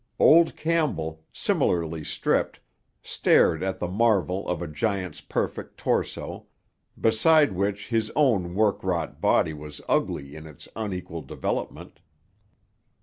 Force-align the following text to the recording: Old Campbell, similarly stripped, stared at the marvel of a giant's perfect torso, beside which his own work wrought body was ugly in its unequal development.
Old 0.17 0.55
Campbell, 0.55 1.25
similarly 1.31 2.03
stripped, 2.03 2.59
stared 3.03 3.61
at 3.61 3.77
the 3.77 3.87
marvel 3.87 4.47
of 4.47 4.59
a 4.59 4.65
giant's 4.67 5.21
perfect 5.21 5.77
torso, 5.77 6.47
beside 6.99 7.51
which 7.51 7.89
his 7.89 8.11
own 8.15 8.55
work 8.55 8.83
wrought 8.83 9.21
body 9.21 9.53
was 9.53 9.79
ugly 9.87 10.35
in 10.35 10.47
its 10.47 10.67
unequal 10.75 11.21
development. 11.21 11.99